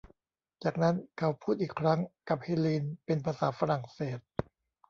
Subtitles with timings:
[0.63, 1.99] จากนั้นเขาพูดอีกครั้ง
[2.29, 4.19] กับเฮลีนเป็นภาษาฝรั่งเศส